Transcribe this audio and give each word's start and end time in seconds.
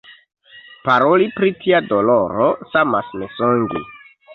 Paroli 0.87 1.29
pri 1.37 1.53
tia 1.61 1.85
doloro 1.93 2.51
samas 2.75 3.17
mensogi. 3.23 3.89